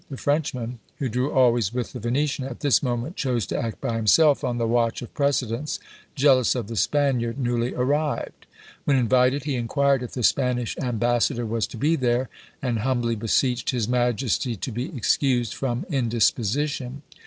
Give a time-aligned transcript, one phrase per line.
[0.09, 3.97] The Frenchman, who drew always with the Venetian, at this moment chose to act by
[3.97, 5.77] himself on the watch of precedence,
[6.15, 8.47] jealous of the Spaniard newly arrived.
[8.85, 12.29] When invited, he inquired if the Spanish ambassador was to be there?
[12.63, 17.03] and humbly beseeched his majesty to be excused, from indisposition.